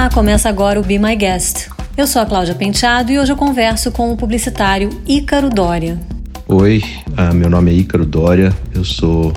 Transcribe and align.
Olá, 0.00 0.08
começa 0.08 0.48
agora 0.48 0.80
o 0.80 0.82
Be 0.82 0.98
My 0.98 1.14
Guest. 1.14 1.68
Eu 1.94 2.06
sou 2.06 2.22
a 2.22 2.24
Cláudia 2.24 2.54
Penteado 2.54 3.12
e 3.12 3.18
hoje 3.18 3.32
eu 3.32 3.36
converso 3.36 3.92
com 3.92 4.10
o 4.10 4.16
publicitário 4.16 4.88
Ícaro 5.06 5.50
Dória. 5.50 6.00
Oi, 6.48 6.82
uh, 7.08 7.34
meu 7.34 7.50
nome 7.50 7.70
é 7.70 7.74
Ícaro 7.74 8.06
Dória, 8.06 8.56
eu 8.74 8.82
sou 8.82 9.30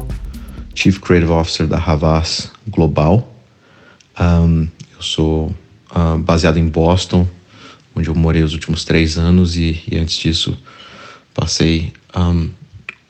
Chief 0.73 1.00
Creative 1.00 1.34
Officer 1.34 1.68
da 1.68 1.75
Havas 1.78 2.50
Global. 2.65 3.29
Eu 4.18 5.02
sou 5.02 5.54
uh, 5.93 6.18
baseado 6.20 6.55
em 6.55 6.70
Boston, 6.70 7.27
onde 7.93 8.07
eu 8.07 8.16
morei 8.16 8.41
os 8.41 8.54
últimos 8.54 8.86
três 8.86 9.18
anos 9.18 9.57
e, 9.57 9.84
antes 9.95 10.16
disso 10.16 10.57
passei 11.34 11.91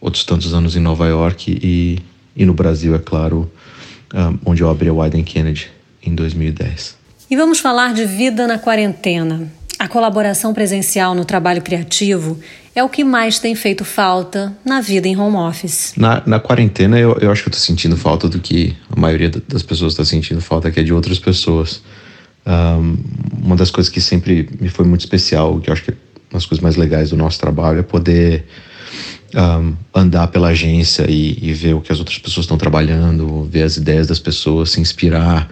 outros 0.01 0.23
tantos 0.25 0.55
anos 0.55 0.75
em 0.75 0.79
Nova 0.79 1.05
York 1.07 2.01
e, 2.35 2.45
no 2.45 2.55
Brasil, 2.55 2.95
é 2.95 2.99
claro, 2.99 3.47
onde 4.43 4.63
eu 4.63 4.71
abri 4.71 4.89
a 4.89 4.93
Wyden 4.93 5.23
Kennedy 5.23 5.69
em 6.01 6.15
2010. 6.15 7.02
E 7.33 7.35
vamos 7.35 7.57
falar 7.57 7.95
de 7.95 8.05
vida 8.05 8.45
na 8.45 8.59
quarentena. 8.59 9.51
A 9.79 9.87
colaboração 9.87 10.53
presencial 10.53 11.15
no 11.15 11.25
trabalho 11.25 11.63
criativo 11.63 12.39
é 12.75 12.83
o 12.83 12.87
que 12.87 13.03
mais 13.03 13.39
tem 13.39 13.55
feito 13.55 13.83
falta 13.83 14.55
na 14.63 14.81
vida 14.81 15.07
em 15.07 15.17
home 15.17 15.37
office. 15.37 15.93
Na, 15.97 16.21
na 16.27 16.39
quarentena, 16.39 16.99
eu, 16.99 17.17
eu 17.19 17.31
acho 17.31 17.41
que 17.41 17.49
eu 17.49 17.53
tô 17.53 17.57
sentindo 17.57 17.97
falta 17.97 18.29
do 18.29 18.37
que 18.37 18.77
a 18.87 18.99
maioria 18.99 19.31
das 19.47 19.63
pessoas 19.63 19.93
está 19.93 20.05
sentindo 20.05 20.41
falta, 20.41 20.69
que 20.69 20.79
é 20.79 20.83
de 20.83 20.93
outras 20.93 21.17
pessoas. 21.17 21.81
Um, 22.45 22.97
uma 23.41 23.55
das 23.55 23.71
coisas 23.71 23.91
que 23.91 23.99
sempre 23.99 24.47
me 24.61 24.69
foi 24.69 24.85
muito 24.85 25.01
especial, 25.01 25.59
que 25.59 25.71
eu 25.71 25.73
acho 25.73 25.85
que 25.85 25.89
é 25.89 25.95
uma 26.29 26.37
das 26.37 26.45
coisas 26.45 26.61
mais 26.61 26.75
legais 26.75 27.09
do 27.09 27.17
nosso 27.17 27.39
trabalho, 27.39 27.79
é 27.79 27.81
poder 27.81 28.45
um, 29.33 29.73
andar 29.91 30.27
pela 30.27 30.49
agência 30.49 31.09
e, 31.09 31.39
e, 31.41 31.51
ver 31.51 31.73
o 31.73 31.81
que 31.81 31.91
as 31.91 31.97
outras 31.97 32.19
pessoas 32.19 32.43
estão 32.43 32.59
trabalhando, 32.59 33.49
ver 33.51 33.63
as 33.63 33.75
ideias 33.75 34.05
das 34.05 34.19
pessoas, 34.19 34.69
se 34.69 34.79
inspirar 34.79 35.49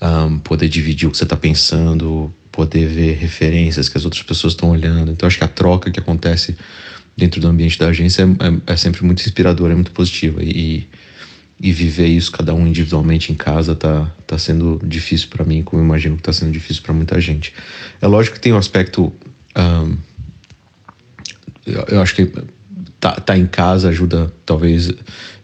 um, 0.00 0.38
poder 0.38 0.68
dividir 0.68 1.06
o 1.06 1.10
que 1.10 1.16
você 1.16 1.24
está 1.24 1.36
pensando, 1.36 2.32
poder 2.50 2.86
ver 2.86 3.16
referências 3.16 3.88
que 3.88 3.96
as 3.96 4.04
outras 4.04 4.22
pessoas 4.22 4.54
estão 4.54 4.70
olhando. 4.70 5.12
Então, 5.12 5.26
acho 5.26 5.38
que 5.38 5.44
a 5.44 5.48
troca 5.48 5.90
que 5.90 6.00
acontece 6.00 6.56
dentro 7.16 7.40
do 7.40 7.48
ambiente 7.48 7.78
da 7.78 7.88
agência 7.88 8.22
é, 8.22 8.26
é, 8.26 8.72
é 8.72 8.76
sempre 8.76 9.04
muito 9.04 9.20
inspiradora, 9.20 9.72
é 9.72 9.76
muito 9.76 9.92
positiva. 9.92 10.42
E, 10.42 10.88
e 11.60 11.72
viver 11.72 12.06
isso 12.06 12.32
cada 12.32 12.54
um 12.54 12.66
individualmente 12.66 13.30
em 13.30 13.34
casa 13.34 13.74
tá, 13.74 14.10
tá 14.26 14.38
sendo 14.38 14.80
difícil 14.82 15.28
para 15.28 15.44
mim, 15.44 15.62
como 15.62 15.82
eu 15.82 15.84
imagino 15.84 16.16
que 16.16 16.22
tá 16.22 16.32
sendo 16.32 16.50
difícil 16.50 16.82
para 16.82 16.94
muita 16.94 17.20
gente. 17.20 17.52
É 18.00 18.06
lógico 18.06 18.36
que 18.36 18.40
tem 18.40 18.52
um 18.52 18.56
aspecto. 18.56 19.12
Um, 19.54 19.96
eu, 21.66 21.84
eu, 21.88 22.02
acho 22.02 22.14
que 22.14 22.32
tá, 22.98 23.12
tá 23.12 23.36
em 23.36 23.46
casa 23.46 23.90
ajuda, 23.90 24.32
talvez, 24.46 24.90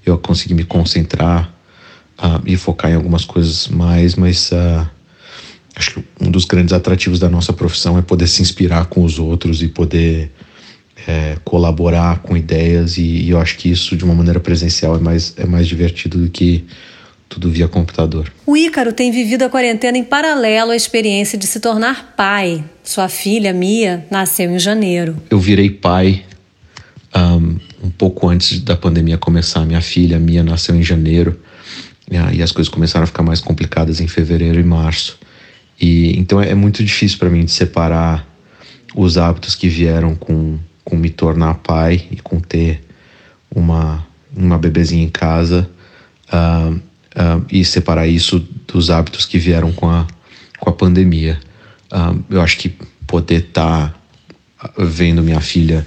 eu 0.04 0.16
conseguir 0.16 0.54
me 0.54 0.64
concentrar 0.64 1.52
uh, 2.18 2.42
e 2.44 2.56
focar 2.56 2.90
em 2.90 2.94
algumas 2.94 3.24
coisas 3.24 3.68
mais, 3.68 4.14
mas 4.14 4.50
uh, 4.52 4.86
acho 5.74 5.94
que 5.94 6.04
um 6.20 6.30
dos 6.30 6.44
grandes 6.44 6.72
atrativos 6.72 7.18
da 7.18 7.28
nossa 7.28 7.52
profissão 7.52 7.98
é 7.98 8.02
poder 8.02 8.26
se 8.26 8.42
inspirar 8.42 8.86
com 8.86 9.04
os 9.04 9.18
outros 9.18 9.62
e 9.62 9.68
poder 9.68 10.30
é, 11.06 11.36
colaborar 11.44 12.20
com 12.20 12.36
ideias 12.36 12.96
e, 12.98 13.02
e, 13.02 13.30
eu 13.30 13.38
acho 13.38 13.56
que 13.58 13.70
isso 13.70 13.96
de 13.96 14.04
uma 14.04 14.14
maneira 14.14 14.40
presencial 14.40 14.96
é 14.96 14.98
mais, 14.98 15.34
é 15.36 15.46
mais 15.46 15.68
divertido 15.68 16.18
do 16.18 16.28
que 16.28 16.64
tudo 17.28 17.50
via 17.50 17.68
computador. 17.68 18.32
O 18.46 18.56
Ícaro 18.56 18.92
tem 18.92 19.10
vivido 19.10 19.42
a 19.42 19.48
quarentena 19.48 19.98
em 19.98 20.04
paralelo 20.04 20.70
à 20.70 20.76
experiência 20.76 21.38
de 21.38 21.46
se 21.46 21.60
tornar 21.60 22.14
pai. 22.16 22.64
Sua 22.82 23.08
filha, 23.08 23.52
Mia, 23.52 24.06
nasceu 24.10 24.50
em 24.50 24.58
janeiro. 24.58 25.16
Eu 25.28 25.38
virei 25.38 25.70
pai 25.70 26.24
um, 27.14 27.58
um 27.86 27.90
pouco 27.90 28.28
antes 28.28 28.60
da 28.60 28.76
pandemia 28.76 29.18
começar. 29.18 29.64
Minha 29.64 29.80
filha, 29.80 30.18
Mia, 30.18 30.42
nasceu 30.42 30.74
em 30.74 30.82
janeiro. 30.82 31.38
E 32.10 32.42
as 32.42 32.52
coisas 32.52 32.72
começaram 32.72 33.04
a 33.04 33.06
ficar 33.06 33.22
mais 33.22 33.40
complicadas 33.40 34.00
em 34.00 34.06
fevereiro 34.06 34.60
e 34.60 34.62
março. 34.62 35.18
E 35.80 36.16
então 36.18 36.40
é, 36.40 36.50
é 36.50 36.54
muito 36.54 36.84
difícil 36.84 37.18
para 37.18 37.28
mim 37.28 37.44
de 37.44 37.50
separar 37.50 38.26
os 38.94 39.18
hábitos 39.18 39.54
que 39.54 39.68
vieram 39.68 40.14
com, 40.14 40.58
com 40.84 40.96
me 40.96 41.10
tornar 41.10 41.54
pai 41.54 42.06
e 42.10 42.16
com 42.16 42.40
ter 42.40 42.80
uma, 43.50 44.06
uma 44.34 44.56
bebezinha 44.56 45.04
em 45.04 45.08
casa 45.08 45.68
uh, 46.32 46.74
uh, 46.74 47.44
e 47.50 47.64
separar 47.64 48.06
isso 48.06 48.46
dos 48.66 48.90
hábitos 48.90 49.26
que 49.26 49.38
vieram 49.38 49.72
com 49.72 49.90
a, 49.90 50.06
com 50.58 50.70
a 50.70 50.72
pandemia. 50.72 51.38
Uh, 51.92 52.22
eu 52.30 52.40
acho 52.40 52.56
que 52.58 52.72
poder 53.06 53.48
estar 53.48 53.90
tá 54.58 54.72
vendo 54.78 55.22
minha 55.22 55.40
filha 55.40 55.86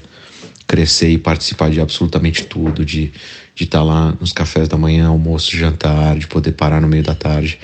crescer 0.67 1.09
e 1.09 1.17
participar 1.17 1.71
de 1.71 1.81
absolutamente 1.81 2.45
tudo, 2.45 2.85
de 2.85 3.11
de 3.59 3.65
estar 3.65 3.79
tá 3.79 3.83
lá 3.83 4.15
nos 4.21 4.31
cafés 4.31 4.69
da 4.69 4.77
manhã, 4.77 5.07
almoço, 5.09 5.55
jantar, 5.55 6.17
de 6.17 6.25
poder 6.27 6.53
parar 6.53 6.79
no 6.79 6.87
meio 6.87 7.03
da 7.03 7.13
tarde 7.13 7.59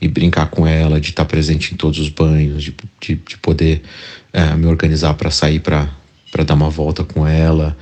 e 0.00 0.08
brincar 0.08 0.50
com 0.50 0.66
ela, 0.66 1.00
de 1.00 1.10
estar 1.10 1.22
tá 1.24 1.28
presente 1.28 1.72
em 1.72 1.76
todos 1.76 2.00
os 2.00 2.08
banhos, 2.08 2.64
de, 2.64 2.74
de, 3.00 3.14
de 3.14 3.38
poder 3.38 3.80
é, 4.32 4.56
me 4.56 4.66
organizar 4.66 5.14
para 5.14 5.30
sair 5.30 5.60
para 5.60 5.88
dar 6.44 6.54
uma 6.54 6.68
volta 6.68 7.04
com 7.04 7.24
ela. 7.24 7.76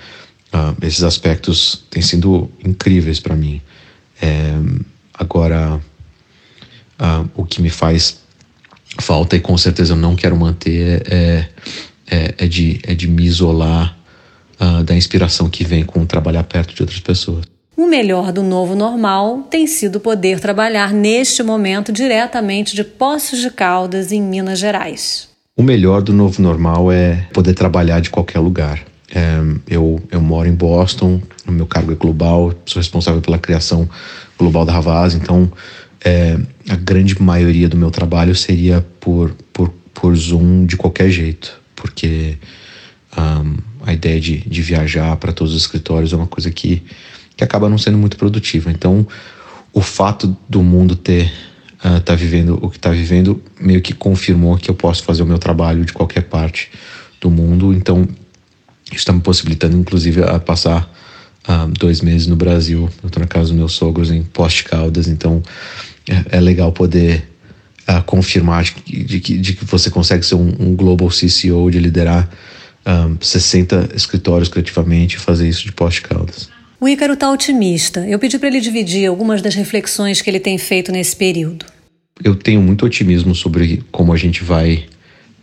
Uh, 0.53 0.87
esses 0.87 1.03
aspectos 1.03 1.83
têm 1.89 2.03
sido 2.03 2.51
incríveis 2.63 3.19
para 3.19 3.35
mim. 3.35 3.63
É, 4.21 4.53
agora, 5.15 5.81
uh, 7.01 7.31
o 7.35 7.47
que 7.47 7.63
me 7.63 7.71
faz 7.71 8.21
falta 9.01 9.37
e 9.37 9.41
com 9.41 9.57
certeza 9.57 9.95
eu 9.95 9.97
não 9.97 10.15
quero 10.15 10.37
manter 10.37 11.03
é, 11.11 11.49
é, 12.07 12.35
é 12.37 12.47
de, 12.47 12.79
é 12.83 12.95
de 12.95 13.09
me 13.09 13.25
isolar 13.25 13.97
uh, 14.61 14.85
da 14.85 14.95
inspiração 14.95 15.49
que 15.49 15.65
vem 15.65 15.83
com 15.83 16.05
trabalhar 16.05 16.45
perto 16.45 16.75
de 16.75 16.83
outras 16.83 17.01
pessoas. 17.01 17.54
O 17.77 17.89
melhor 17.89 18.31
do 18.31 18.43
novo 18.43 18.77
normal 18.77 19.49
tem 19.51 19.67
sido 19.67 19.99
poder 19.99 20.39
trabalhar 20.39 20.93
neste 20.93 21.43
momento 21.43 21.93
diretamente 21.93 22.75
de 22.75 22.85
Poços 22.85 23.41
de 23.41 23.51
Caldas, 23.51 24.13
em 24.13 24.23
Minas 24.23 24.61
Gerais. 24.61 25.29
O 25.57 25.63
melhor 25.63 26.01
do 26.01 26.13
novo 26.13 26.41
normal 26.41 26.93
é 26.93 27.27
poder 27.33 27.53
trabalhar 27.53 28.01
de 28.01 28.11
qualquer 28.11 28.39
lugar. 28.39 28.81
É, 29.13 29.39
eu, 29.69 30.01
eu 30.11 30.21
moro 30.21 30.49
em 30.49 30.55
Boston, 30.55 31.21
o 31.47 31.51
meu 31.51 31.67
cargo 31.67 31.91
é 31.91 31.95
global, 31.97 32.55
sou 32.65 32.81
responsável 32.81 33.21
pela 33.21 33.39
criação 33.39 33.89
global 34.39 34.65
da 34.65 34.77
Havas, 34.77 35.15
então 35.15 35.51
é, 36.05 36.39
a 36.69 36.77
grande 36.77 37.21
maioria 37.21 37.69
do 37.69 37.77
meu 37.77 37.91
trabalho 37.91 38.37
seria 38.37 38.85
por, 39.01 39.35
por, 39.53 39.73
por 39.93 40.15
Zoom 40.15 40.65
de 40.65 40.77
qualquer 40.77 41.11
jeito, 41.11 41.61
porque 41.75 42.39
um, 43.17 43.57
a 43.85 43.93
ideia 43.93 44.21
de, 44.21 44.39
de 44.39 44.63
viajar 44.63 45.17
para 45.17 45.33
todos 45.33 45.55
os 45.55 45.63
escritórios 45.63 46.13
é 46.13 46.17
uma 46.17 46.27
coisa 46.27 46.51
que 46.51 46.83
que 47.37 47.45
acaba 47.45 47.69
não 47.69 47.79
sendo 47.79 47.99
muito 47.99 48.17
produtiva. 48.17 48.71
Então, 48.71 49.07
o 49.73 49.81
fato 49.81 50.37
do 50.49 50.63
mundo 50.63 50.95
ter 50.95 51.33
uh, 51.85 52.01
tá 52.01 52.15
vivendo 52.15 52.59
o 52.63 52.71
que 52.71 52.77
está 52.77 52.91
vivendo 52.91 53.43
meio 53.61 53.81
que 53.81 53.93
confirmou 53.93 54.57
que 54.57 54.71
eu 54.71 54.75
posso 54.75 55.03
fazer 55.03 55.23
o 55.23 55.27
meu 55.27 55.39
trabalho 55.39 55.85
de 55.85 55.93
qualquer 55.93 56.23
parte 56.23 56.71
do 57.21 57.31
mundo. 57.31 57.73
Então, 57.73 58.09
isso 58.87 59.01
está 59.01 59.13
me 59.13 59.21
possibilitando, 59.21 59.77
inclusive, 59.77 60.23
a 60.23 60.39
passar 60.39 60.89
uh, 61.49 61.69
dois 61.79 62.01
meses 62.01 62.27
no 62.27 62.37
Brasil. 62.37 62.89
Eu 63.03 63.07
estou 63.07 63.21
na 63.21 63.27
casa 63.27 63.49
dos 63.49 63.57
meus 63.57 63.73
sogros 63.73 64.11
em 64.11 64.23
Poste 64.23 64.65
Caldas, 64.65 65.09
então 65.09 65.43
é, 66.09 66.37
é 66.37 66.41
legal 66.41 66.71
poder 66.71 67.29
uh, 67.89 68.03
confirmar 68.05 68.65
de 68.65 68.73
que, 68.73 69.05
de, 69.05 69.21
que, 69.21 69.39
de 69.39 69.53
que, 69.55 69.65
você 69.65 69.91
consegue 69.91 70.25
ser 70.25 70.37
um, 70.37 70.55
um 70.59 70.77
global 70.77 71.09
CCO, 71.09 71.71
de 71.71 71.79
liderar 71.79 72.29
um, 72.87 73.17
60 73.21 73.91
escritórios 73.95 74.49
criativamente 74.49 75.17
e 75.17 75.19
fazer 75.19 75.49
isso 75.49 75.65
de 75.65 75.73
Poste 75.73 76.03
Caldas. 76.03 76.51
O 76.81 76.89
Ícaro 76.89 77.15
está 77.15 77.31
otimista. 77.31 78.07
Eu 78.07 78.19
pedi 78.19 78.39
para 78.39 78.49
ele 78.49 78.61
dividir 78.61 79.07
algumas 79.07 79.41
das 79.41 79.55
reflexões 79.55 80.21
que 80.21 80.29
ele 80.29 80.41
tem 80.41 80.59
feito 80.59 80.93
nesse 80.93 81.17
período. 81.17 81.67
Eu 82.23 82.35
tenho 82.35 82.61
muito 82.61 82.85
otimismo 82.85 83.35
sobre 83.35 83.83
como 83.91 84.13
a 84.13 84.17
gente 84.17 84.45
vai 84.45 84.87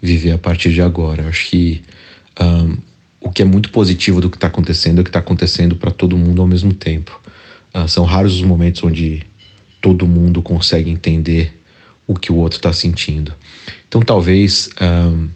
viver 0.01 0.31
a 0.31 0.37
partir 0.37 0.71
de 0.73 0.81
agora. 0.81 1.27
Acho 1.27 1.49
que 1.49 1.81
um, 2.39 2.77
o 3.19 3.29
que 3.29 3.41
é 3.41 3.45
muito 3.45 3.71
positivo 3.71 4.19
do 4.19 4.29
que 4.29 4.37
está 4.37 4.47
acontecendo 4.47 4.99
é 4.99 5.01
o 5.01 5.03
que 5.03 5.09
está 5.09 5.19
acontecendo 5.19 5.75
para 5.75 5.91
todo 5.91 6.17
mundo 6.17 6.41
ao 6.41 6.47
mesmo 6.47 6.73
tempo. 6.73 7.19
Uh, 7.73 7.87
são 7.87 8.03
raros 8.03 8.35
os 8.35 8.41
momentos 8.41 8.83
onde 8.83 9.23
todo 9.79 10.07
mundo 10.07 10.41
consegue 10.41 10.89
entender 10.89 11.59
o 12.07 12.15
que 12.15 12.31
o 12.31 12.35
outro 12.35 12.57
está 12.57 12.73
sentindo. 12.73 13.33
Então, 13.87 14.01
talvez 14.01 14.69
um, 14.81 15.29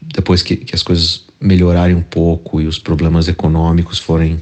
depois 0.00 0.42
que, 0.42 0.56
que, 0.56 0.74
as 0.74 0.82
coisas 0.82 1.24
melhorarem 1.40 1.96
um 1.96 2.02
pouco 2.02 2.60
e 2.60 2.66
os 2.66 2.78
problemas 2.78 3.28
econômicos 3.28 3.98
forem 3.98 4.40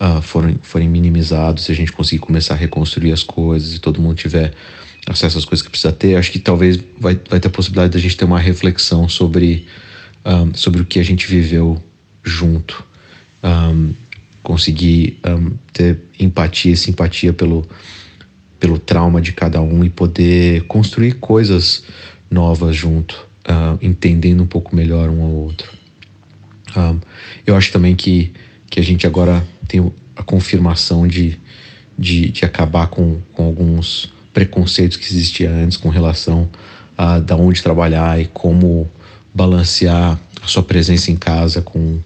uh, 0.00 0.22
forem, 0.22 0.56
forem 0.62 0.88
minimizados, 0.88 1.64
se 1.64 1.72
a 1.72 1.74
gente 1.74 1.92
conseguir 1.92 2.20
começar 2.20 2.54
a 2.54 2.56
reconstruir 2.56 3.12
as 3.12 3.22
coisas 3.22 3.74
e 3.74 3.78
todo 3.78 4.00
mundo 4.00 4.16
tiver 4.16 4.54
acesso 5.06 5.38
às 5.38 5.44
coisas 5.44 5.64
que 5.64 5.70
precisa 5.70 5.92
ter, 5.92 6.16
acho 6.16 6.30
que 6.30 6.38
talvez 6.38 6.78
vai, 6.98 7.18
vai 7.28 7.40
ter 7.40 7.48
a 7.48 7.50
possibilidade 7.50 7.92
da 7.92 7.98
gente 7.98 8.16
ter 8.16 8.24
uma 8.24 8.38
reflexão 8.38 9.08
sobre, 9.08 9.66
um, 10.24 10.30
ah, 10.30 10.48
sobre 10.54 10.82
o 10.82 10.84
que 10.84 10.98
a 10.98 11.02
gente 11.02 11.26
viveu 11.26 11.82
junto. 12.22 12.84
Um, 13.42 13.94
conseguir 14.42 15.18
um, 15.26 15.52
ter 15.72 16.00
empatia 16.18 16.72
e 16.72 16.76
simpatia 16.76 17.32
pelo, 17.32 17.66
pelo 18.58 18.78
trauma 18.78 19.20
de 19.20 19.32
cada 19.32 19.60
um 19.60 19.84
e 19.84 19.90
poder 19.90 20.62
construir 20.64 21.14
coisas 21.14 21.84
novas 22.30 22.74
junto, 22.74 23.26
uh, 23.48 23.78
entendendo 23.80 24.42
um 24.42 24.46
pouco 24.46 24.74
melhor 24.74 25.08
um 25.08 25.22
ao 25.22 25.30
outro. 25.30 25.77
Eu 27.46 27.56
acho 27.56 27.72
também 27.72 27.94
que, 27.94 28.32
que 28.70 28.80
a 28.80 28.82
gente 28.82 29.06
agora 29.06 29.46
tem 29.66 29.92
a 30.16 30.22
confirmação 30.22 31.06
de, 31.06 31.38
de, 31.98 32.30
de 32.30 32.44
acabar 32.44 32.88
com, 32.88 33.20
com 33.32 33.44
alguns 33.44 34.12
preconceitos 34.32 34.96
que 34.96 35.04
existiam 35.04 35.52
antes 35.52 35.76
com 35.76 35.88
relação 35.88 36.48
uh, 36.98 37.20
da 37.20 37.36
onde 37.36 37.62
trabalhar 37.62 38.20
e 38.20 38.26
como 38.26 38.88
balancear 39.34 40.18
a 40.42 40.46
sua 40.46 40.62
presença 40.62 41.10
em 41.10 41.16
casa 41.16 41.62
com, 41.62 42.00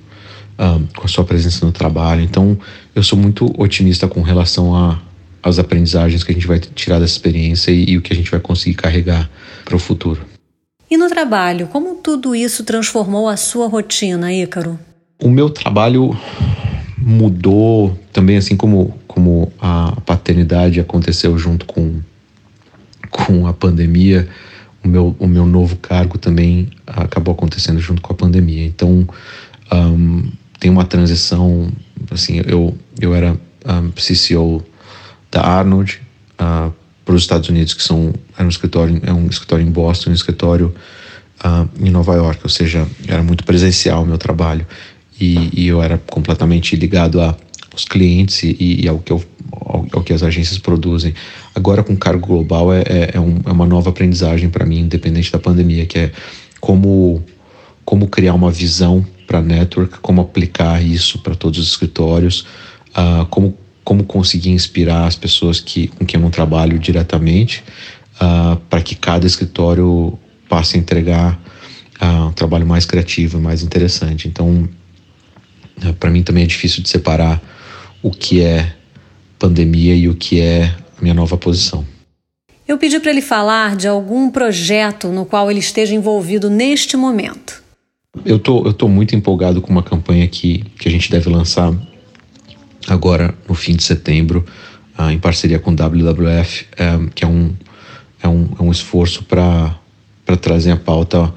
com 0.96 1.04
a 1.04 1.08
sua 1.08 1.24
presença 1.24 1.64
no 1.64 1.72
trabalho. 1.72 2.22
Então, 2.22 2.58
eu 2.94 3.02
sou 3.02 3.18
muito 3.18 3.52
otimista 3.60 4.06
com 4.06 4.22
relação 4.22 4.74
a 4.74 5.00
as 5.42 5.58
aprendizagens 5.58 6.22
que 6.22 6.30
a 6.30 6.34
gente 6.34 6.46
vai 6.46 6.60
tirar 6.60 7.00
dessa 7.00 7.14
experiência 7.14 7.72
e, 7.72 7.90
e 7.90 7.98
o 7.98 8.02
que 8.02 8.12
a 8.12 8.16
gente 8.16 8.30
vai 8.30 8.38
conseguir 8.38 8.76
carregar 8.76 9.28
para 9.64 9.74
o 9.74 9.78
futuro. 9.78 10.31
E 10.92 10.96
no 10.98 11.08
trabalho, 11.08 11.68
como 11.68 11.94
tudo 11.94 12.36
isso 12.36 12.64
transformou 12.64 13.26
a 13.26 13.34
sua 13.34 13.66
rotina, 13.66 14.30
Ícaro? 14.30 14.78
O 15.18 15.30
meu 15.30 15.48
trabalho 15.48 16.14
mudou 16.98 17.98
também, 18.12 18.36
assim 18.36 18.58
como, 18.58 18.94
como 19.08 19.50
a 19.58 19.96
paternidade 20.04 20.80
aconteceu 20.80 21.38
junto 21.38 21.64
com, 21.64 21.98
com 23.08 23.46
a 23.46 23.54
pandemia, 23.54 24.28
o 24.84 24.88
meu, 24.88 25.16
o 25.18 25.26
meu 25.26 25.46
novo 25.46 25.76
cargo 25.76 26.18
também 26.18 26.68
acabou 26.86 27.32
acontecendo 27.32 27.80
junto 27.80 28.02
com 28.02 28.12
a 28.12 28.16
pandemia. 28.16 28.66
Então, 28.66 29.08
um, 29.72 30.30
tem 30.60 30.70
uma 30.70 30.84
transição, 30.84 31.72
assim, 32.10 32.42
eu, 32.46 32.76
eu 33.00 33.14
era 33.14 33.32
um, 33.32 33.90
CCO 33.92 34.62
da 35.30 35.40
Arnold 35.40 36.02
uh, 36.38 36.70
para 37.04 37.14
os 37.14 37.22
Estados 37.22 37.49
Unidos, 37.49 37.75
que 37.75 37.82
são, 37.82 38.14
era 38.37 38.44
um 38.44 38.50
escritório, 38.50 39.00
é 39.04 39.12
um 39.12 39.26
escritório 39.26 39.66
em 39.66 39.70
Boston, 39.70 40.10
um 40.10 40.14
escritório 40.14 40.75
uh, 41.44 41.69
em 41.84 41.90
Nova 41.90 42.14
York, 42.14 42.40
ou 42.43 42.50
seja, 42.50 42.87
era 43.06 43.22
muito 43.22 43.44
presencial 43.44 44.02
o 44.02 44.06
meu 44.06 44.19
trabalho 44.19 44.66
e, 45.20 45.50
e 45.52 45.69
eu 45.69 45.82
era 45.82 45.99
completamente 45.99 46.75
ligado 46.76 47.20
aos 47.20 47.84
clientes 47.84 48.43
e, 48.43 48.82
e 48.82 48.88
ao, 48.88 48.99
que 48.99 49.12
eu, 49.12 49.22
ao, 49.52 49.87
ao, 49.93 50.02
que 50.02 50.12
as 50.12 50.22
agências 50.22 50.58
produzem. 50.58 51.14
Agora, 51.54 51.82
com 51.82 51.96
cargo 51.96 52.26
global, 52.26 52.72
é, 52.72 52.82
é, 52.82 53.10
é, 53.14 53.20
um, 53.20 53.38
é 53.44 53.50
uma 53.50 53.66
nova 53.66 53.90
aprendizagem 53.90 54.48
para 54.48 54.66
mim, 54.66 54.81
independente 54.81 55.31
da 55.31 55.38
pandemia, 55.38 55.87
que 55.87 55.98
é 55.98 56.12
como, 56.60 57.22
como 57.84 58.08
criar 58.08 58.34
uma 58.34 58.50
visão 58.50 59.05
para 59.26 59.40
network, 59.40 59.98
como 60.00 60.20
aplicar 60.20 60.82
isso 60.82 61.19
para 61.20 61.34
todos 61.34 61.58
os 61.58 61.69
escritórios, 61.69 62.46
uh, 62.90 63.25
como, 63.26 63.56
como 63.84 64.05
conseguir 64.05 64.50
inspirar 64.50 65.06
as 65.06 65.17
pessoas 65.17 65.61
que, 65.61 65.88
com 65.88 66.05
quem 66.05 66.19
eu 66.19 66.23
não 66.23 66.31
trabalho 66.31 66.79
diretamente, 66.79 67.64
uh, 68.17 68.56
para 68.69 68.82
que 68.82 68.94
cada 68.94 69.26
escritório 69.26 70.19
passe 70.49 70.76
a 70.76 70.81
entregar 70.81 71.40
uh, 72.00 72.26
um 72.29 72.32
trabalho 72.32 72.67
mais 72.67 72.87
criativo, 72.87 73.40
mais 73.40 73.62
interessante. 73.62 74.29
Então, 74.29 74.69
né, 75.82 75.94
para 75.99 76.11
mim 76.11 76.23
também 76.23 76.44
é 76.44 76.46
difícil 76.46 76.82
de 76.82 76.88
separar 76.88 77.43
o 78.02 78.11
que 78.11 78.40
é 78.40 78.75
pandemia 79.38 79.94
e 79.94 80.08
o 80.08 80.14
que 80.14 80.40
é 80.40 80.75
a 80.99 81.02
minha 81.02 81.14
nova 81.14 81.37
posição. 81.37 81.84
Eu 82.67 82.79
pedi 82.79 83.00
para 83.00 83.11
ele 83.11 83.20
falar 83.20 83.76
de 83.76 83.88
algum 83.88 84.31
projeto 84.31 85.08
no 85.08 85.26
qual 85.26 85.50
ele 85.50 85.61
esteja 85.61 85.94
envolvido 85.94 86.49
neste 86.49 86.96
momento. 86.96 87.62
Eu 88.25 88.38
tô, 88.38 88.64
eu 88.64 88.73
tô 88.73 88.88
muito 88.88 89.17
empolgado 89.17 89.61
com 89.61 89.70
uma 89.70 89.82
campanha 89.82 90.29
que, 90.29 90.64
que 90.79 90.88
a 90.88 90.90
gente 90.90 91.11
deve 91.11 91.29
lançar 91.29 91.73
agora 92.88 93.34
no 93.49 93.55
fim 93.55 93.76
de 93.76 93.82
setembro, 93.82 94.44
uh, 94.99 95.11
em 95.11 95.19
parceria 95.19 95.58
com 95.58 95.70
o 95.70 95.75
WWF, 95.75 96.67
um, 96.79 97.06
eh, 97.06 97.11
que 97.14 97.25
é 97.25 97.29
um, 97.29 97.52
é 98.23 98.29
um, 98.29 98.49
é 98.58 98.62
um 98.62 98.70
esforço 98.70 99.25
para 99.25 99.76
trazer 100.40 100.70
a 100.70 100.76
pauta 100.76 101.32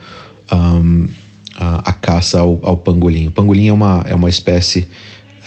um, 0.51 1.07
a, 1.55 1.89
a 1.89 1.93
caça 1.93 2.39
ao, 2.39 2.59
ao, 2.63 2.77
pangolim. 2.77 3.27
O 3.27 3.31
pangolim 3.31 3.67
é 3.67 3.73
uma, 3.73 4.03
é 4.07 4.15
uma 4.15 4.29
espécie 4.29 4.87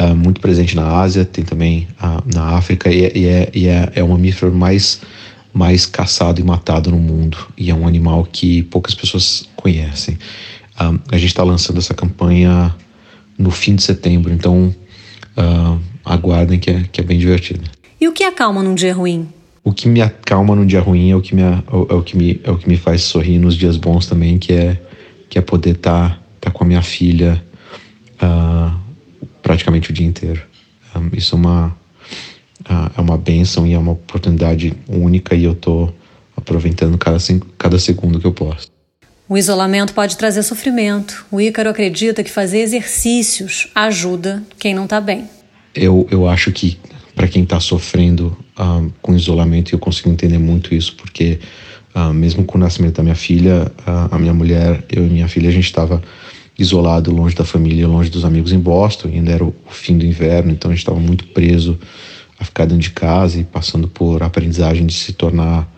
uh, 0.01 0.15
muito 0.15 0.41
presente 0.41 0.75
na 0.75 1.01
Ásia, 1.01 1.25
tem 1.25 1.45
também 1.45 1.89
uh, 2.03 2.23
na 2.35 2.57
África, 2.57 2.91
e, 2.91 3.13
e, 3.15 3.27
é, 3.27 3.51
e 3.55 3.69
é, 3.69 3.93
é 3.95 4.03
o 4.03 4.09
mamífero 4.09 4.53
mais, 4.53 5.01
mais 5.53 5.87
caçado 5.87 6.41
e 6.41 6.45
matado 6.45 6.91
no 6.91 6.99
mundo. 6.99 7.39
E 7.57 7.71
é 7.71 7.75
um 7.75 7.87
animal 7.87 8.27
que 8.31 8.63
poucas 8.65 8.95
pessoas 8.95 9.49
conhecem. 9.55 10.19
Uh, 10.81 10.99
a 11.11 11.17
gente 11.17 11.29
está 11.29 11.43
lançando 11.43 11.79
essa 11.79 11.95
campanha 11.95 12.75
no 13.39 13.51
fim 13.51 13.75
de 13.75 13.83
setembro, 13.83 14.33
então 14.33 14.75
aguardem 16.19 16.59
que 16.59 16.71
é, 16.71 16.85
que 16.93 17.01
é 17.01 17.05
bem 17.05 17.19
divertido. 17.19 17.65
E 18.01 18.07
o 18.07 18.13
que 18.13 18.23
acalma 18.23 18.63
num 18.63 18.75
dia 18.75 18.93
ruim? 18.93 19.29
O 19.65 19.73
que 19.73 19.89
me 19.89 20.01
acalma 20.01 20.55
num 20.55 20.67
dia 20.67 20.81
ruim 20.81 21.11
é 21.11 21.17
o 21.17 21.21
que 21.21 21.35
me, 21.35 21.43
é 21.43 21.95
o 21.95 22.03
que 22.03 22.17
me, 22.17 22.41
é 22.45 22.51
o 22.51 22.57
que 22.57 22.69
me 22.69 22.77
faz 22.77 23.03
sorrir 23.03 23.39
nos 23.39 23.55
dias 23.57 23.77
bons 23.77 24.07
também, 24.07 24.39
que 24.39 24.53
é 24.53 24.79
que 25.29 25.39
é 25.39 25.43
poder 25.43 25.77
estar 25.77 26.11
tá, 26.11 26.19
tá 26.41 26.51
com 26.51 26.65
a 26.65 26.67
minha 26.67 26.83
filha 26.83 27.43
uh, 28.23 28.75
praticamente 29.43 29.91
o 29.91 29.93
dia 29.93 30.07
inteiro. 30.07 30.43
Um, 30.97 31.07
ah, 31.07 31.11
isso 31.13 31.35
é 31.35 31.39
uma, 31.39 31.67
uh, 31.67 32.91
é 32.97 33.01
uma 33.01 33.19
benção 33.19 33.67
e 33.67 33.75
é 33.75 33.79
uma 33.79 33.93
oportunidade 33.93 34.75
única 34.89 35.35
e 35.35 35.45
eu 35.45 35.53
estou 35.53 35.95
aproveitando 36.37 36.97
cada, 36.97 37.19
cada 37.59 37.79
segundo 37.79 38.19
que 38.19 38.27
eu 38.27 38.33
posso. 38.33 38.69
O 39.29 39.37
isolamento 39.37 39.93
pode 39.93 40.17
trazer 40.17 40.43
sofrimento. 40.43 41.27
O 41.31 41.39
Ícaro 41.39 41.69
acredita 41.69 42.25
que 42.25 42.31
fazer 42.31 42.61
exercícios 42.61 43.69
ajuda 43.75 44.43
quem 44.59 44.73
não 44.73 44.85
está 44.85 45.01
bem. 45.01 45.29
Eu, 45.79 46.07
eu 46.11 46.29
acho 46.29 46.53
que 46.53 46.79
para 47.15 47.27
quem 47.27 47.43
está 47.43 47.59
sofrendo 47.59 48.37
uh, 48.59 48.93
com 49.03 49.15
isolamento, 49.15 49.75
eu 49.75 49.79
consigo 49.79 50.11
entender 50.11 50.39
muito 50.39 50.75
isso, 50.75 50.95
porque 50.97 51.39
ah, 51.95 52.13
mesmo 52.13 52.45
com 52.45 52.59
o 52.59 52.61
nascimento 52.61 52.97
da 52.97 53.03
minha 53.03 53.15
filha, 53.17 53.73
a, 53.85 54.15
a 54.15 54.19
minha 54.21 54.33
mulher, 54.33 54.85
eu 54.89 55.05
e 55.05 55.11
minha 55.11 55.27
filha, 55.27 55.49
a 55.49 55.53
gente 55.53 55.65
estava 55.65 56.01
isolado, 56.57 57.13
longe 57.13 57.35
da 57.35 57.45
família, 57.45 57.89
longe 57.89 58.09
dos 58.09 58.25
amigos 58.25 58.53
em 58.53 58.59
Boston, 58.61 59.09
ainda 59.09 59.33
era 59.33 59.45
o 59.45 59.55
fim 59.69 59.99
do 59.99 60.07
inverno, 60.07 60.53
então 60.53 60.71
a 60.71 60.75
gente 60.75 60.83
estava 60.83 61.01
muito 61.01 61.25
preso 61.29 61.77
a 62.39 62.45
ficar 62.45 62.67
dentro 62.67 62.83
de 62.83 62.91
casa 62.91 63.41
e 63.41 63.45
passando 63.45 63.89
por 63.89 64.23
aprendizagem 64.23 64.87
de 64.87 64.95
se 64.95 65.13
tornar 65.13 65.69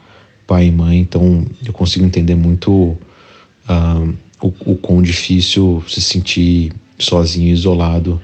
pai 0.46 0.66
e 0.66 0.70
mãe. 0.70 0.98
Então 0.98 1.46
eu 1.64 1.72
consigo 1.72 2.04
entender 2.04 2.34
muito 2.34 2.70
uh, 2.70 4.14
o, 4.42 4.48
o 4.72 4.76
quão 4.76 5.00
difícil 5.00 5.82
se 5.88 6.02
sentir 6.02 6.70
sozinho, 6.98 7.50
isolado, 7.50 8.20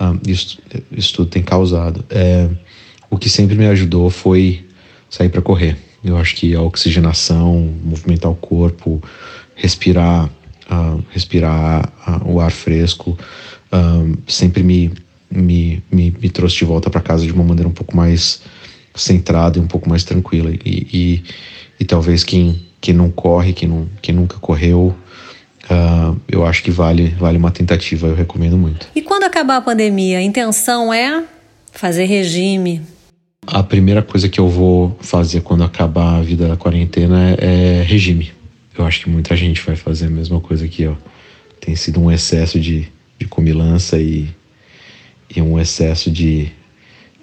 uh, 0.00 0.18
isso, 0.26 0.58
isso 0.90 1.14
tudo 1.14 1.30
tem 1.30 1.42
causado. 1.42 2.04
É, 2.10 2.48
o 3.10 3.18
que 3.18 3.28
sempre 3.28 3.56
me 3.56 3.66
ajudou 3.66 4.10
foi 4.10 4.66
sair 5.10 5.28
para 5.28 5.42
correr. 5.42 5.76
Eu 6.04 6.16
acho 6.16 6.36
que 6.36 6.54
a 6.54 6.62
oxigenação, 6.62 7.74
movimentar 7.82 8.30
o 8.30 8.34
corpo, 8.34 9.02
respirar, 9.54 10.26
uh, 10.70 11.02
respirar 11.10 11.92
uh, 12.06 12.30
o 12.30 12.40
ar 12.40 12.50
fresco, 12.50 13.18
sempre 14.26 14.62
me, 14.62 14.90
me, 15.30 15.82
me, 15.90 16.10
me, 16.10 16.30
trouxe 16.30 16.56
de 16.56 16.64
volta 16.64 16.88
para 16.88 17.02
casa 17.02 17.26
de 17.26 17.32
uma 17.32 17.44
maneira 17.44 17.68
um 17.68 17.72
pouco 17.72 17.94
mais 17.94 18.40
centrada 18.94 19.58
e 19.58 19.60
um 19.60 19.66
pouco 19.66 19.88
mais 19.88 20.04
tranquila. 20.04 20.50
E, 20.64 20.86
e, 20.92 21.22
e 21.78 21.84
talvez 21.84 22.24
quem, 22.24 22.66
quem 22.80 22.94
não 22.94 23.10
corre, 23.10 23.52
quem, 23.52 23.68
não, 23.68 23.86
quem 24.00 24.14
nunca 24.14 24.38
correu, 24.38 24.96
eu 26.30 26.46
acho 26.46 26.62
que 26.62 26.70
vale, 26.70 27.08
vale 27.18 27.38
uma 27.38 27.50
tentativa, 27.50 28.06
eu 28.06 28.14
recomendo 28.14 28.56
muito. 28.56 28.88
E 28.94 29.02
quando 29.02 29.24
acabar 29.24 29.56
a 29.56 29.60
pandemia, 29.60 30.18
a 30.18 30.22
intenção 30.22 30.92
é 30.92 31.24
fazer 31.72 32.04
regime, 32.04 32.82
a 33.50 33.62
primeira 33.62 34.02
coisa 34.02 34.28
que 34.28 34.38
eu 34.38 34.48
vou 34.48 34.94
fazer 35.00 35.40
quando 35.40 35.64
acabar 35.64 36.18
a 36.18 36.22
vida 36.22 36.48
da 36.48 36.56
quarentena 36.56 37.34
é, 37.38 37.82
regime. 37.82 38.30
Eu 38.76 38.84
acho 38.84 39.00
que 39.00 39.08
muita 39.08 39.34
gente 39.34 39.62
vai 39.62 39.74
fazer 39.74 40.06
a 40.06 40.10
mesma 40.10 40.38
coisa 40.38 40.68
que 40.68 40.82
eu. 40.82 40.98
Tem 41.58 41.74
sido 41.74 41.98
um 41.98 42.12
excesso 42.12 42.60
de, 42.60 42.86
de 43.18 43.26
comilança 43.26 43.98
e, 43.98 44.28
e 45.34 45.40
um 45.40 45.58
excesso 45.58 46.10
de 46.10 46.52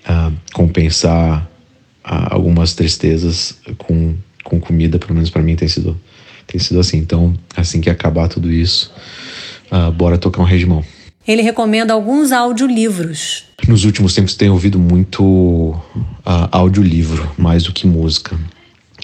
uh, 0.10 0.34
compensar 0.52 1.44
uh, 2.04 2.28
algumas 2.32 2.74
tristezas 2.74 3.60
com, 3.78 4.16
com 4.44 4.60
comida, 4.60 4.98
pelo 4.98 5.14
menos 5.14 5.30
para 5.30 5.44
mim 5.44 5.56
tem 5.56 5.68
sido, 5.68 5.96
tem 6.48 6.60
sido 6.60 6.80
assim. 6.80 6.98
Então, 6.98 7.34
assim 7.56 7.82
que 7.82 7.90
acabar 7.90 8.28
tudo 8.28 8.52
isso, 8.52 8.92
uh, 9.72 9.92
bora 9.92 10.18
tocar 10.18 10.42
um 10.42 10.46
regimão. 10.46 10.84
Ele 11.28 11.42
recomenda 11.42 11.94
alguns 11.94 12.32
audiolivros. 12.32 13.46
Nos 13.68 13.84
últimos 13.84 14.14
tempos 14.14 14.36
tenho 14.36 14.54
ouvido 14.54 14.78
muito 14.78 15.24
uh, 15.24 15.82
audiolivro, 16.52 17.32
mais 17.38 17.64
do 17.64 17.74
que 17.74 17.88
música. 17.88 18.38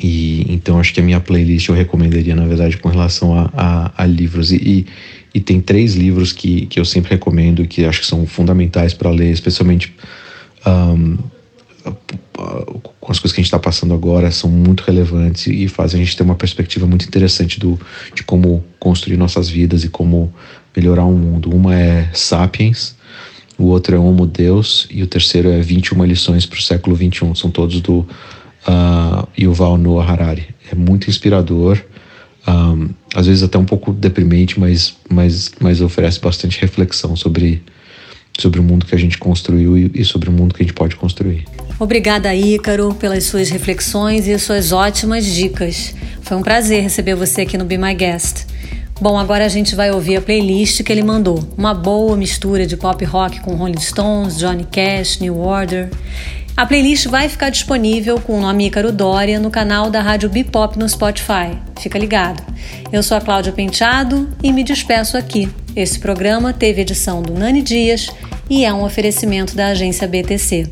E 0.01 0.45
então 0.51 0.79
acho 0.79 0.93
que 0.93 0.99
a 0.99 1.03
minha 1.03 1.19
playlist 1.19 1.67
eu 1.67 1.75
recomendaria, 1.75 2.35
na 2.35 2.45
verdade, 2.45 2.77
com 2.77 2.89
relação 2.89 3.37
a, 3.37 3.49
a, 3.53 4.03
a 4.03 4.05
livros. 4.05 4.51
E, 4.51 4.55
e, 4.55 4.85
e, 5.33 5.39
tem 5.39 5.59
três 5.59 5.95
livros 5.95 6.31
que, 6.31 6.67
que 6.67 6.79
eu 6.79 6.85
sempre 6.85 7.11
recomendo, 7.11 7.67
que 7.67 7.85
acho 7.85 8.01
que 8.01 8.07
são 8.07 8.25
fundamentais 8.25 8.93
para 8.93 9.09
ler, 9.09 9.31
especialmente 9.31 9.93
um, 10.65 11.17
com 12.99 13.11
as 13.11 13.19
coisas 13.19 13.33
que 13.33 13.39
a 13.39 13.43
gente 13.43 13.47
está 13.47 13.59
passando 13.59 13.93
agora, 13.93 14.31
são 14.31 14.49
muito 14.49 14.81
relevantes 14.81 15.47
e 15.47 15.67
fazem 15.67 16.01
a 16.01 16.03
gente 16.03 16.15
ter 16.15 16.23
uma 16.23 16.35
perspectiva 16.35 16.85
muito 16.85 17.05
interessante 17.05 17.59
do, 17.59 17.79
de 18.13 18.23
como 18.23 18.63
construir 18.79 19.17
nossas 19.17 19.49
vidas 19.49 19.83
e 19.83 19.89
como 19.89 20.33
melhorar 20.75 21.05
o 21.05 21.13
mundo. 21.13 21.53
Uma 21.53 21.75
é 21.75 22.09
Sapiens, 22.13 22.95
o 23.57 23.65
outro 23.65 23.95
é 23.95 23.99
Homo 23.99 24.25
Deus 24.25 24.87
e 24.89 25.03
o 25.03 25.07
terceiro 25.07 25.49
é 25.49 25.61
21 25.61 26.03
lições 26.05 26.45
para 26.45 26.57
o 26.57 26.61
século 26.61 26.95
21. 26.95 27.35
São 27.35 27.51
todos 27.51 27.79
do 27.81 27.99
uh, 27.99 29.27
Yuval 29.39 29.77
Noah 29.77 30.11
Harari. 30.11 30.47
É 30.71 30.75
muito 30.75 31.09
inspirador, 31.09 31.77
um, 32.47 32.89
às 33.13 33.27
vezes 33.27 33.43
até 33.43 33.57
um 33.57 33.65
pouco 33.65 33.91
deprimente, 33.91 34.59
mas, 34.59 34.95
mas, 35.09 35.51
mas 35.59 35.81
oferece 35.81 36.19
bastante 36.19 36.59
reflexão 36.59 37.15
sobre, 37.15 37.61
sobre 38.39 38.59
o 38.59 38.63
mundo 38.63 38.85
que 38.85 38.95
a 38.95 38.97
gente 38.97 39.17
construiu 39.17 39.77
e, 39.77 39.91
e 39.93 40.05
sobre 40.05 40.29
o 40.29 40.31
mundo 40.31 40.55
que 40.55 40.63
a 40.63 40.65
gente 40.65 40.73
pode 40.73 40.95
construir. 40.95 41.10
Obrigada, 41.81 42.35
Ícaro, 42.35 42.93
pelas 42.93 43.23
suas 43.23 43.49
reflexões 43.49 44.27
e 44.27 44.37
suas 44.37 44.71
ótimas 44.71 45.25
dicas. 45.25 45.95
Foi 46.21 46.37
um 46.37 46.43
prazer 46.43 46.83
receber 46.83 47.15
você 47.15 47.41
aqui 47.41 47.57
no 47.57 47.65
Be 47.65 47.75
My 47.75 47.95
Guest. 47.95 48.45
Bom, 49.01 49.17
agora 49.17 49.47
a 49.47 49.49
gente 49.49 49.73
vai 49.73 49.89
ouvir 49.89 50.17
a 50.17 50.21
playlist 50.21 50.83
que 50.83 50.91
ele 50.91 51.01
mandou. 51.01 51.43
Uma 51.57 51.73
boa 51.73 52.15
mistura 52.15 52.67
de 52.67 52.77
pop 52.77 53.03
rock 53.03 53.39
com 53.39 53.55
Rolling 53.55 53.79
Stones, 53.79 54.37
Johnny 54.37 54.63
Cash, 54.65 55.17
New 55.17 55.39
Order. 55.39 55.89
A 56.55 56.67
playlist 56.67 57.07
vai 57.07 57.27
ficar 57.27 57.49
disponível 57.49 58.21
com 58.21 58.37
o 58.37 58.41
nome 58.41 58.67
Ícaro 58.67 58.91
Dória 58.91 59.39
no 59.39 59.49
canal 59.49 59.89
da 59.89 60.03
Rádio 60.03 60.29
Bipop 60.29 60.77
no 60.77 60.87
Spotify. 60.87 61.57
Fica 61.79 61.97
ligado. 61.97 62.43
Eu 62.93 63.01
sou 63.01 63.17
a 63.17 63.21
Cláudia 63.21 63.53
Penteado 63.53 64.29
e 64.43 64.53
me 64.53 64.63
despeço 64.63 65.17
aqui. 65.17 65.49
Esse 65.75 65.97
programa 65.97 66.53
teve 66.53 66.81
edição 66.81 67.23
do 67.23 67.33
Nani 67.33 67.63
Dias 67.63 68.07
e 68.47 68.65
é 68.65 68.71
um 68.71 68.83
oferecimento 68.83 69.55
da 69.55 69.69
agência 69.69 70.07
BTC. 70.07 70.69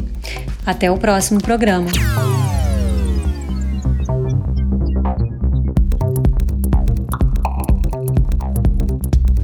Até 0.69 0.91
o 0.91 0.97
próximo 0.99 1.41
programa. 1.41 1.89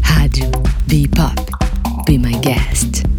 Rádio. 0.03 0.51
Be 0.85 1.07
Bipop. 1.07 1.33
Be 2.05 2.19
my 2.19 2.37
guest. 2.41 3.14